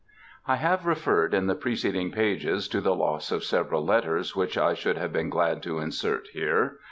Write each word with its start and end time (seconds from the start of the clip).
I 0.47 0.55
have 0.55 0.87
referred 0.87 1.31
in 1.35 1.45
the 1.45 1.53
preceding 1.53 2.11
pages 2.11 2.67
to 2.69 2.81
the 2.81 2.95
loss 2.95 3.31
of 3.31 3.43
several 3.43 3.85
letters, 3.85 4.35
which 4.35 4.57
I 4.57 4.73
should 4.73 4.97
have 4.97 5.13
been 5.13 5.29
glad 5.29 5.61
to 5.61 5.77
insert 5.77 6.25
here. 6.33 6.79